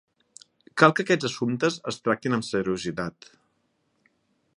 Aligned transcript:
Cal 0.81 0.95
que 0.99 1.03
aquests 1.03 1.27
assumptes 1.29 1.77
es 1.91 1.99
tractin 2.07 2.37
amb 2.39 2.47
seriositat. 2.47 3.29